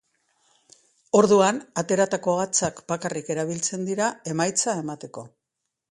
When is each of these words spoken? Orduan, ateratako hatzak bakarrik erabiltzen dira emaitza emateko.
Orduan, 1.19 1.59
ateratako 1.83 2.35
hatzak 2.45 2.83
bakarrik 2.95 3.33
erabiltzen 3.37 3.89
dira 3.93 4.13
emaitza 4.35 4.81
emateko. 4.87 5.29